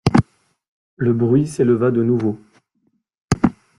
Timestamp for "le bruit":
0.97-1.45